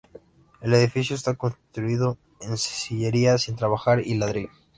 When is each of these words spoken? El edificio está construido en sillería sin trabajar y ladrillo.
El 0.61 0.73
edificio 0.73 1.15
está 1.15 1.35
construido 1.35 2.17
en 2.39 2.57
sillería 2.57 3.37
sin 3.37 3.55
trabajar 3.55 3.99
y 4.03 4.15
ladrillo. 4.17 4.49